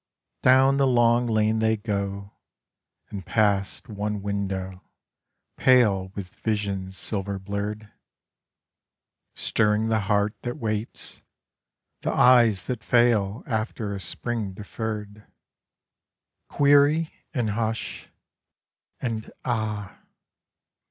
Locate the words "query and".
16.49-17.51